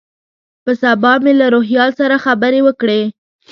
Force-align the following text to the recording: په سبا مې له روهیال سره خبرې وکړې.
په 0.63 0.71
سبا 0.81 1.11
مې 1.23 1.33
له 1.39 1.47
روهیال 1.53 1.89
سره 1.99 2.15
خبرې 2.25 2.59
وکړې. 2.63 3.01